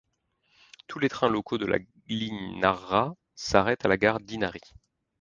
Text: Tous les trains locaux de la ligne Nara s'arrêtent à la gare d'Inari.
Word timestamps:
Tous 0.87 0.97
les 0.97 1.09
trains 1.09 1.29
locaux 1.29 1.59
de 1.59 1.67
la 1.67 1.77
ligne 2.07 2.57
Nara 2.59 3.15
s'arrêtent 3.35 3.85
à 3.85 3.87
la 3.87 3.97
gare 3.97 4.19
d'Inari. 4.19 4.61